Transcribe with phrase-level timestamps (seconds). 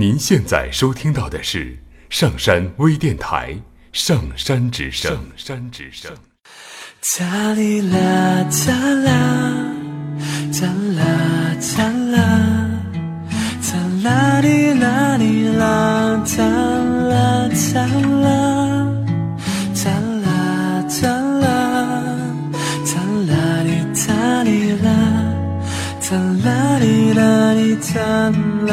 [0.00, 1.76] 您现在收听到的是
[2.08, 3.52] 上山微电台
[3.92, 5.12] 《上山之声》。
[5.14, 6.10] 上山之声。
[7.18, 9.74] 哒哩啦哒啦，
[10.58, 10.66] 哒
[10.96, 11.04] 啦
[11.76, 12.18] 哒啦，
[13.60, 17.84] 哒啦哩啦哩啦，哒啦哒
[18.22, 18.88] 啦，
[19.84, 19.90] 哒
[20.24, 21.46] 啦哒啦，
[22.86, 22.92] 哒
[23.28, 24.88] 啦哩哒哩啦，
[26.00, 28.00] 哒啦哩啦哩哒
[28.66, 28.72] 啦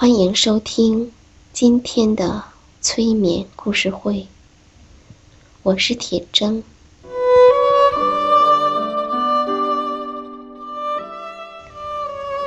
[0.00, 1.12] 欢迎收听
[1.52, 2.42] 今天的
[2.80, 4.26] 催眠故事会，
[5.62, 6.62] 我是铁铮。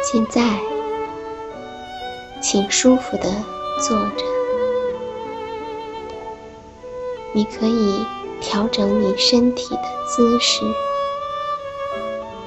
[0.02, 0.60] 现在，
[2.42, 3.32] 请舒服的
[3.88, 4.26] 坐着，
[7.36, 8.04] 你可以
[8.42, 10.64] 调整你身体的姿势，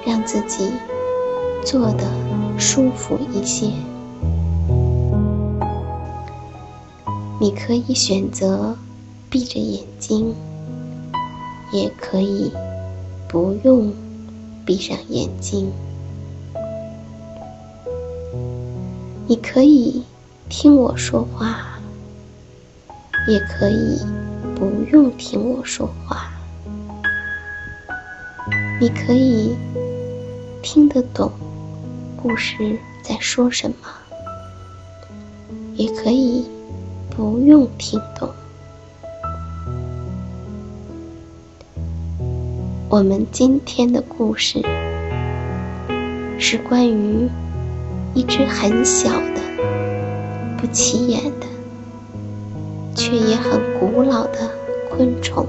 [0.04, 0.68] 让自己
[1.64, 2.10] 坐的
[2.58, 3.70] 舒服一些。
[7.38, 8.74] 你可以选择
[9.28, 10.34] 闭着眼睛，
[11.70, 12.50] 也可以
[13.28, 13.92] 不用
[14.64, 15.70] 闭上眼睛。
[19.26, 20.02] 你可以
[20.48, 21.78] 听我说话，
[23.28, 24.00] 也可以
[24.54, 26.32] 不用听我说话。
[28.80, 29.54] 你可以
[30.62, 31.30] 听得懂
[32.16, 33.76] 故事在说什么，
[35.74, 36.46] 也可以。
[37.16, 38.28] 不用听懂。
[42.90, 44.60] 我们今天的故事
[46.38, 47.26] 是关于
[48.12, 49.40] 一只很小的、
[50.58, 51.46] 不起眼的，
[52.94, 54.50] 却也很古老的
[54.90, 55.46] 昆虫。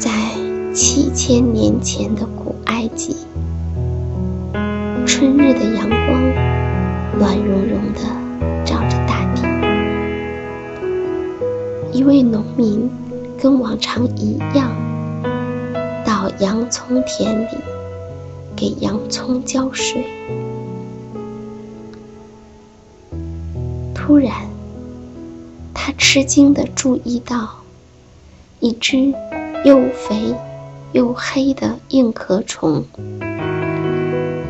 [0.00, 0.10] 在
[0.74, 3.16] 七千年前的古埃及，
[5.06, 6.39] 春日的阳光。
[7.20, 8.00] 暖融融的
[8.64, 9.42] 照着大地，
[11.92, 12.90] 一位农民
[13.38, 14.74] 跟往常一样，
[16.02, 17.48] 到洋葱田里
[18.56, 20.02] 给洋葱浇水。
[23.94, 24.32] 突然，
[25.74, 27.50] 他吃惊的注意到，
[28.60, 29.12] 一只
[29.66, 30.34] 又肥
[30.92, 32.82] 又黑的硬壳虫，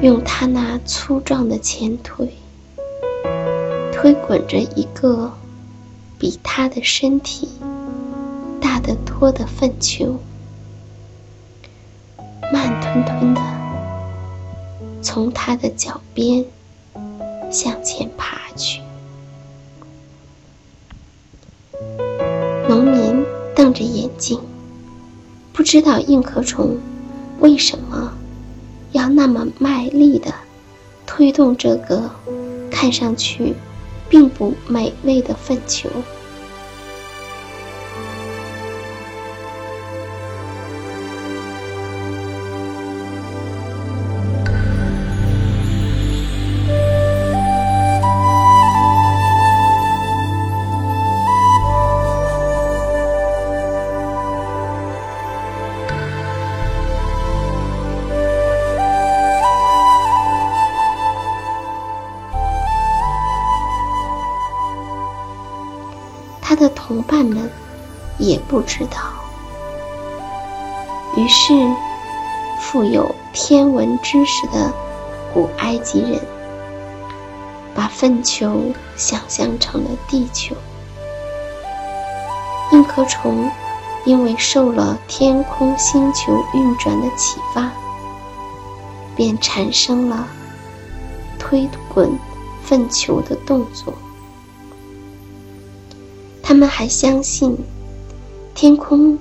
[0.02, 2.32] 用它那粗壮的前腿。
[4.00, 5.30] 推滚着一个
[6.18, 7.50] 比他的身体
[8.58, 10.18] 大得多的粪球，
[12.50, 13.42] 慢吞吞的
[15.02, 16.42] 从他的脚边
[17.50, 18.80] 向前爬去。
[22.66, 23.22] 农民
[23.54, 24.40] 瞪着眼睛，
[25.52, 26.78] 不知道硬壳虫
[27.40, 28.14] 为什么
[28.92, 30.32] 要那么卖力的
[31.06, 32.10] 推动这个
[32.70, 33.54] 看上去。
[34.10, 35.88] 并不美味的粪球。
[66.90, 67.48] 同伴们
[68.18, 68.96] 也不知道。
[71.16, 71.54] 于是，
[72.60, 74.72] 富有天文知识的
[75.32, 76.20] 古埃及人，
[77.76, 80.56] 把粪球想象成了地球。
[82.72, 83.48] 硬壳虫
[84.04, 87.70] 因为受了天空星球运转的启发，
[89.14, 90.26] 便产生了
[91.38, 92.18] 推滚
[92.64, 93.94] 粪球的动作。
[96.50, 97.56] 他们还相信，
[98.56, 99.16] 天空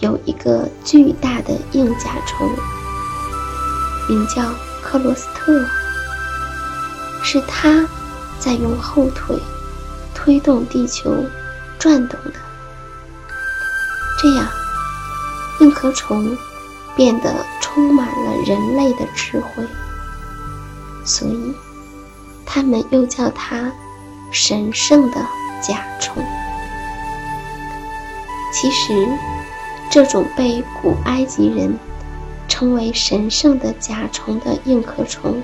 [0.00, 2.46] 有一个巨大的硬甲虫，
[4.10, 4.42] 名叫
[4.82, 5.66] 克罗斯特，
[7.22, 7.88] 是它
[8.38, 9.34] 在用后腿
[10.14, 11.10] 推动地球
[11.78, 12.32] 转动的。
[14.20, 14.46] 这样，
[15.60, 16.36] 硬壳虫
[16.94, 19.64] 变得充满了人类的智慧，
[21.06, 21.54] 所以
[22.44, 23.72] 他们又叫它
[24.30, 25.16] 神圣的
[25.66, 26.22] 甲虫。
[28.58, 29.06] 其实，
[29.90, 31.78] 这种被古埃及人
[32.48, 35.42] 称为神圣的甲虫的硬壳虫，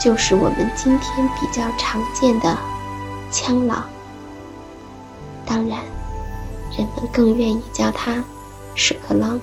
[0.00, 2.56] 就是我们今天比较常见的
[3.32, 3.90] 枪狼。
[5.44, 5.80] 当然，
[6.78, 8.22] 人们更愿意叫它
[8.76, 9.40] 屎壳郎。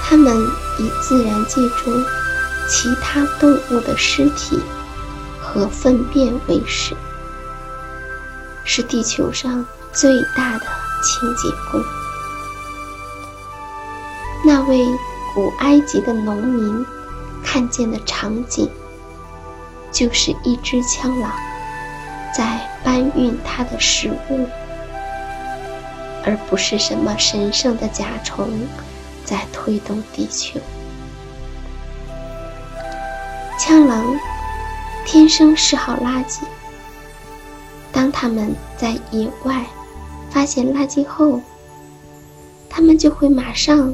[0.00, 0.32] 它们
[0.78, 2.04] 以自然界中
[2.68, 4.60] 其他动物的尸体
[5.40, 6.94] 和粪便为食。
[8.72, 10.64] 是地球上最大的
[11.02, 11.82] 清洁工。
[14.44, 14.86] 那位
[15.34, 16.86] 古埃及的农民
[17.42, 18.70] 看见的场景，
[19.90, 21.32] 就是一只枪狼
[22.32, 24.48] 在搬运他的食物，
[26.24, 28.48] 而不是什么神圣的甲虫
[29.24, 30.60] 在推动地球。
[33.58, 34.16] 枪狼
[35.04, 36.42] 天生嗜好垃圾。
[38.00, 39.62] 当他们在野外
[40.30, 41.38] 发现垃圾后，
[42.66, 43.92] 他们就会马上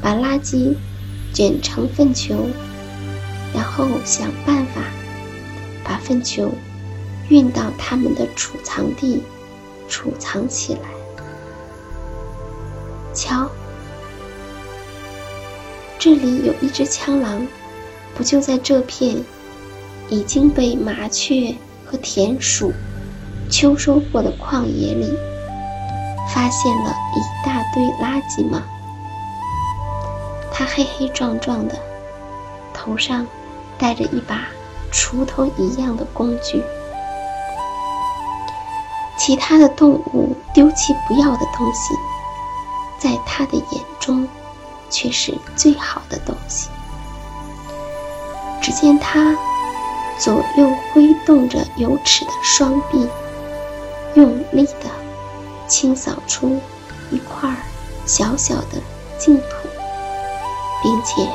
[0.00, 0.74] 把垃圾
[1.34, 2.48] 卷成粪球，
[3.52, 4.80] 然后想办法
[5.84, 6.50] 把粪球
[7.28, 9.22] 运到他们的储藏地
[9.86, 10.80] 储藏起来。
[13.12, 13.50] 瞧，
[15.98, 17.46] 这里有一只枪狼，
[18.14, 19.22] 不就在这片
[20.08, 22.72] 已经被麻雀和田鼠。
[23.52, 25.12] 秋收过的旷野里，
[26.34, 28.62] 发现了一大堆垃圾吗？
[30.50, 31.76] 他黑黑壮壮的，
[32.72, 33.26] 头上
[33.76, 34.48] 戴着一把
[34.90, 36.64] 锄头一样的工具。
[39.18, 41.94] 其他的动物丢弃不要的东西，
[42.98, 44.26] 在他的眼中
[44.88, 46.70] 却是最好的东西。
[48.62, 49.36] 只见他
[50.18, 53.06] 左右挥动着有齿的双臂。
[54.14, 54.90] 用力地
[55.68, 56.60] 清扫出
[57.10, 57.54] 一块
[58.04, 58.80] 小小的
[59.18, 59.68] 净土，
[60.82, 61.26] 并且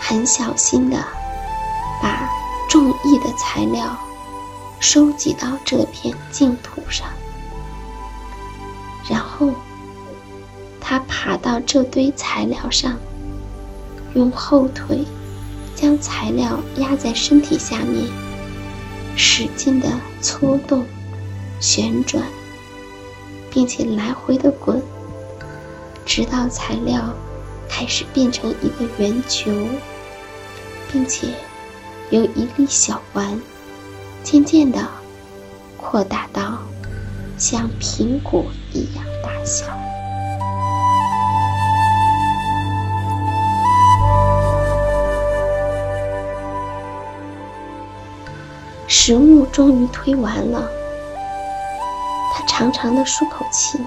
[0.00, 0.96] 很小心地
[2.00, 2.30] 把
[2.68, 3.98] 众异的材料
[4.80, 7.06] 收集到这片净土上。
[9.08, 9.50] 然后，
[10.80, 12.96] 他爬到这堆材料上，
[14.14, 15.04] 用后腿
[15.74, 18.06] 将材料压在身体下面，
[19.16, 19.88] 使劲地
[20.22, 20.86] 搓动。
[21.62, 22.24] 旋转，
[23.48, 24.82] 并且来回的滚，
[26.04, 27.14] 直到材料
[27.68, 29.52] 开始变成一个圆球，
[30.90, 31.28] 并且
[32.10, 33.40] 由一粒小丸
[34.24, 34.84] 渐渐的
[35.76, 36.58] 扩大到
[37.38, 39.64] 像苹果一样大小。
[48.88, 50.68] 食物终于推完了。
[52.54, 53.78] 长长的舒口气。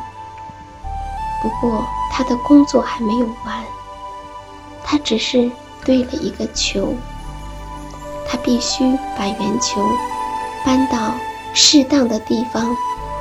[1.39, 3.63] 不过他的工作还没有完，
[4.83, 5.51] 他只是
[5.85, 6.95] 堆了一个球。
[8.27, 9.87] 他必须把圆球
[10.65, 11.13] 搬到
[11.53, 12.75] 适当的地方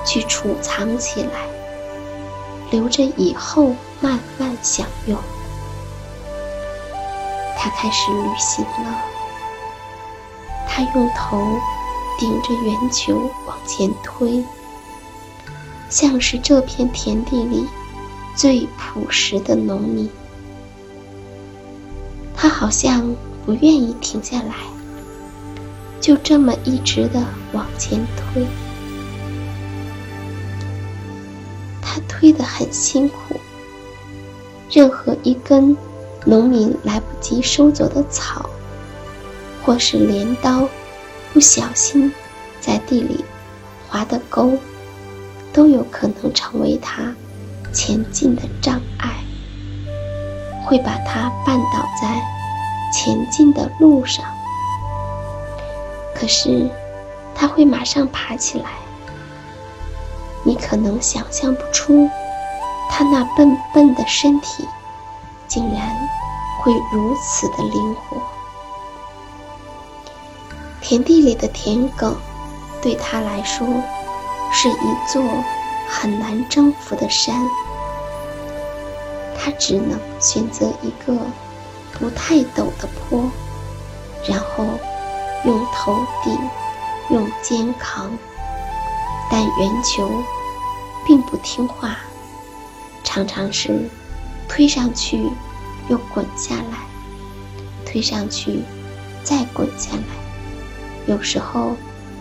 [0.06, 1.46] 去储藏起来，
[2.70, 5.18] 留着以后慢慢享用。
[7.58, 8.98] 他开始旅行了。
[10.66, 11.38] 他用头
[12.18, 14.42] 顶着圆球往前推。
[15.94, 17.64] 像是这片田地里
[18.34, 20.10] 最朴实的农民，
[22.34, 23.14] 他好像
[23.46, 24.54] 不愿意停下来，
[26.00, 28.44] 就这么一直的往前推。
[31.80, 33.38] 他推得很辛苦，
[34.68, 35.76] 任何一根
[36.24, 38.50] 农民来不及收走的草，
[39.62, 40.68] 或是镰刀
[41.32, 42.12] 不小心
[42.60, 43.24] 在地里
[43.88, 44.58] 划的沟。
[45.54, 47.14] 都有可能成为他
[47.72, 49.08] 前进的障碍。
[50.66, 52.22] 会把他绊倒在
[52.90, 54.24] 前进的路上。
[56.14, 56.70] 可是，
[57.34, 58.70] 他会马上爬起来。
[60.42, 62.08] 你可能想象不出，
[62.90, 64.66] 他那笨笨的身体
[65.46, 66.08] 竟然
[66.60, 68.16] 会如此的灵活。
[70.80, 72.14] 田地里的田埂，
[72.80, 73.66] 对他来说
[74.56, 75.22] 是一座
[75.88, 77.34] 很难征服的山。
[79.36, 81.14] 他只能选择一个
[81.92, 83.28] 不太陡的坡，
[84.26, 84.64] 然后
[85.44, 86.38] 用头顶，
[87.10, 88.10] 用肩扛。
[89.30, 90.08] 但圆球
[91.04, 91.96] 并不听话，
[93.02, 93.90] 常常是
[94.48, 95.28] 推上去
[95.88, 96.78] 又滚下来，
[97.84, 98.62] 推上去
[99.24, 100.14] 再滚下来，
[101.06, 101.74] 有时候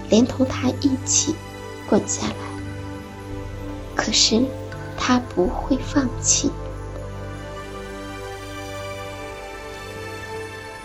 [0.10, 1.36] 连同它一起
[1.94, 2.34] 滚下来。
[3.96, 4.44] 可是
[4.98, 6.50] 他不会放弃。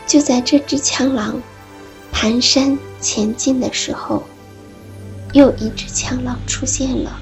[0.06, 1.40] 就在这只枪狼
[2.12, 4.22] 蹒跚前进的时候。
[5.34, 7.20] 又一只枪狼出现了。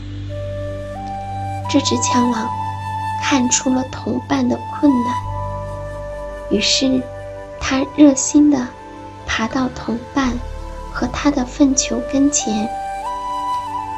[1.69, 2.49] 这只枪狼
[3.21, 5.15] 看出了同伴的困难，
[6.49, 7.03] 于是
[7.61, 8.69] 他热心地
[9.27, 10.39] 爬到同伴
[10.93, 12.69] 和他的粪球跟前，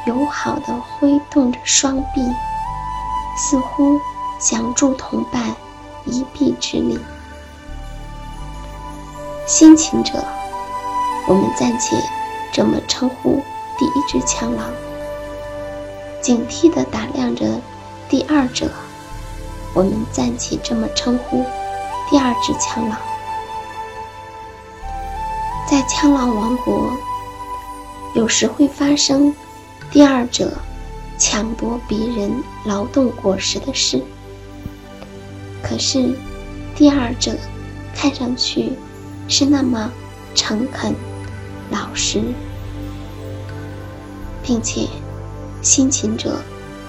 [0.09, 2.23] 友好地挥动着双臂，
[3.37, 4.01] 似乎
[4.39, 5.55] 想助同伴
[6.07, 6.99] 一臂之力。
[9.47, 10.25] 辛勤者，
[11.27, 11.95] 我们暂且
[12.51, 13.43] 这么称呼。
[13.79, 14.73] 第一只枪狼
[16.21, 17.61] 警惕地打量着
[18.09, 18.69] 第二者，
[19.73, 21.45] 我们暂且这么称呼
[22.11, 22.99] 第二只枪狼。
[25.71, 26.91] 在枪狼王国，
[28.15, 29.33] 有时会发生
[29.91, 30.53] 第二者
[31.19, 32.31] 抢夺别人
[32.67, 34.03] 劳动果实的事。
[35.63, 36.15] 可是，
[36.77, 37.35] 第二者
[37.95, 38.73] 看上去
[39.29, 39.91] 是那么
[40.35, 40.95] 诚恳、
[41.71, 42.23] 老实。
[44.43, 44.89] 并且，
[45.61, 46.41] 辛勤者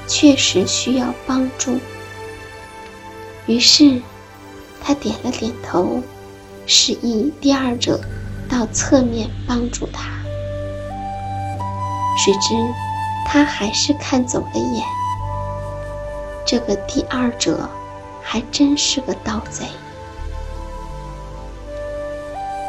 [0.07, 1.77] 确实需要帮助。
[3.47, 4.01] 于是，
[4.81, 6.01] 他点了点头，
[6.65, 7.99] 示意第二者
[8.47, 10.09] 到侧面帮助他。
[12.23, 12.55] 谁知，
[13.25, 14.83] 他还是看走了眼。
[16.45, 17.69] 这个第二者
[18.21, 19.65] 还真是个盗贼。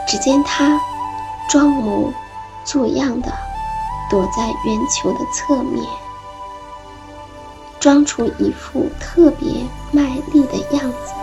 [0.09, 0.81] 只见他
[1.49, 2.13] 装模
[2.65, 3.33] 作样的。
[4.11, 5.85] 躲在圆球的侧面，
[7.79, 11.15] 装出一副特别卖力的样子。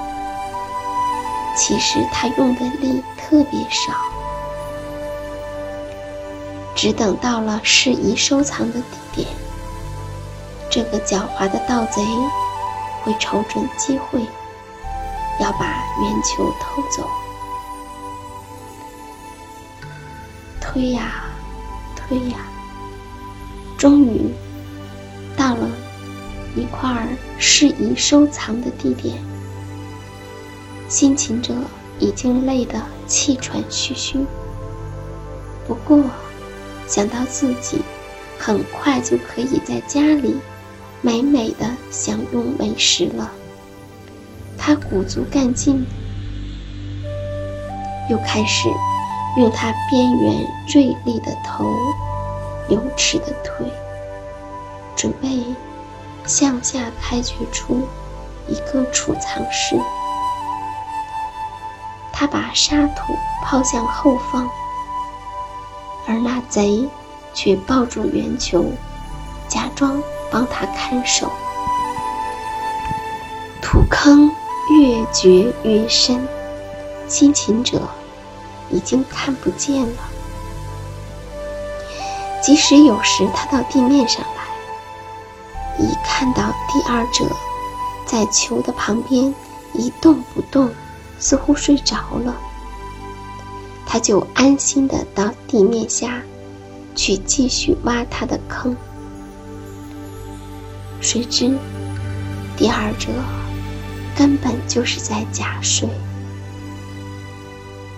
[1.53, 3.91] 其实他用的力特别少，
[6.77, 9.27] 只等到了适宜收藏的地点，
[10.69, 12.03] 这个狡猾的盗贼
[13.01, 14.21] 会瞅准机会，
[15.41, 17.09] 要把圆球偷走。
[20.61, 21.25] 推呀，
[21.95, 22.37] 推呀。
[23.75, 24.31] 终于
[25.35, 25.67] 到了
[26.55, 27.07] 一块
[27.39, 29.17] 适宜收藏的地点，
[30.87, 31.55] 辛勤者
[31.97, 34.23] 已经累得气喘吁吁。
[35.67, 36.03] 不过
[36.87, 37.81] 想到自己
[38.39, 40.39] 很快就可以在家里
[41.01, 43.29] 美美的享用美食了，
[44.57, 45.85] 他鼓足干劲，
[48.09, 48.69] 又开始
[49.37, 51.65] 用他边缘锐利的头。
[52.69, 53.65] 有齿的腿，
[54.93, 55.41] 准备
[56.25, 57.87] 向下开掘出
[58.49, 59.79] 一个储藏室。
[62.11, 64.49] 他把沙土抛向后方，
[66.07, 66.87] 而那贼
[67.33, 68.65] 却抱住圆球，
[69.47, 71.29] 假装帮他看守。
[73.61, 74.31] 土坑
[74.71, 76.25] 越掘越深，
[77.07, 77.81] 辛勤者
[78.69, 79.97] 已经看不见了。
[82.41, 87.25] 即使有时他到地面上来，一看到第二者
[88.05, 89.35] 在球的旁边
[89.73, 90.71] 一动不动，
[91.19, 92.33] 似乎睡着了，
[93.87, 96.21] 他就安心的到地面下
[96.93, 98.75] 去继续挖他的坑。
[100.99, 101.57] 谁知
[102.57, 103.07] 第二者
[104.15, 105.87] 根本就是在假睡。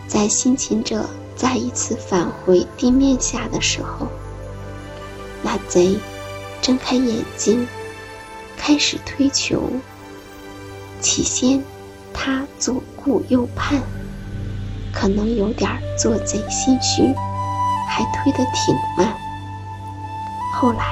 [0.08, 4.08] 在辛勤者再一次返回地面下的时候。
[5.42, 5.98] 那贼
[6.62, 7.66] 睁开眼睛，
[8.58, 9.64] 开始推球。
[11.00, 11.64] 起先，
[12.14, 13.82] 他左顾右盼，
[15.00, 17.16] 可能有点做贼心虚，
[17.88, 19.16] 还推得挺慢。
[20.54, 20.84] 后来，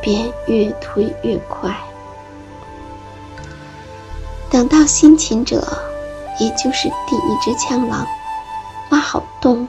[0.00, 1.76] 便越推越快。
[4.48, 5.66] 等到辛勤者，
[6.38, 8.06] 也就是第一只枪狼，
[8.90, 9.66] 挖好洞，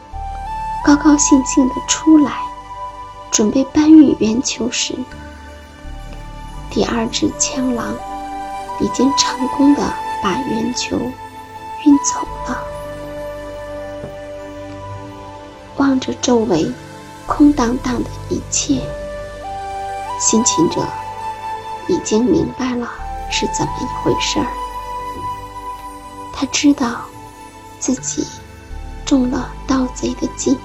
[0.86, 2.34] 高高兴兴地出来，
[3.32, 4.94] 准备搬运圆球时，
[6.70, 7.96] 第二只枪狼
[8.80, 9.82] 已经成功的
[10.22, 10.96] 把圆球
[11.84, 12.75] 运走了。
[15.86, 16.66] 望着周围
[17.28, 18.82] 空荡荡的一切，
[20.20, 20.84] 辛勤者
[21.88, 22.90] 已经明白了
[23.30, 24.48] 是怎么一回事儿。
[26.34, 27.02] 他知道
[27.80, 28.26] 自己
[29.06, 30.58] 中了盗贼的计，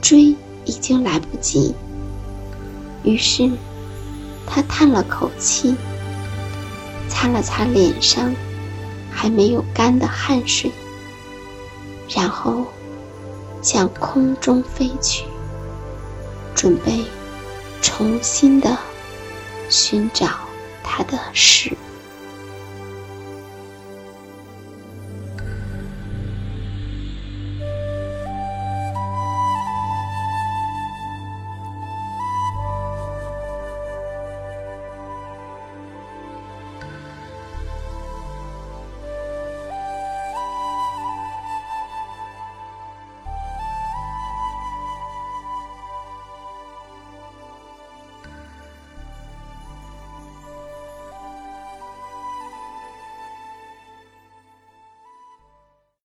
[0.00, 1.74] 追已经来不及。
[3.02, 3.50] 于是，
[4.46, 5.74] 他叹了口气，
[7.08, 8.32] 擦了擦脸上
[9.10, 10.70] 还没有干的汗水，
[12.14, 12.64] 然后
[13.62, 15.24] 向空中飞去，
[16.54, 17.04] 准备
[17.80, 18.76] 重新的
[19.68, 20.26] 寻找
[20.82, 21.78] 他的使命。